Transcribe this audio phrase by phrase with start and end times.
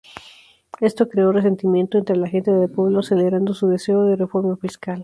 [0.79, 4.99] Esto creó resentimiento entre la gente del pueblo, acelerando su deseo de reforma fiscal.